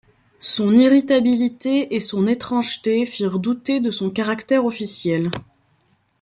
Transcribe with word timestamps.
Son 0.39 0.75
irritabilité 0.77 1.93
et 1.93 1.99
son 1.99 2.25
étrangeté 2.25 3.05
firent 3.05 3.37
douter 3.37 3.79
de 3.79 3.91
son 3.91 4.09
caractère 4.09 4.65
officiel. 4.65 5.29